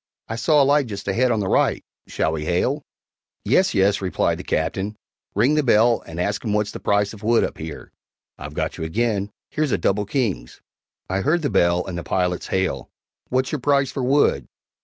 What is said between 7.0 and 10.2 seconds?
of wood up here, (I've got you again; here's double